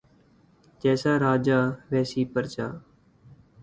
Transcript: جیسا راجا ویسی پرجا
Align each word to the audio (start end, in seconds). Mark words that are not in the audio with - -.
جیسا 0.81 1.13
راجا 1.23 1.59
ویسی 1.91 2.21
پرجا 2.33 2.67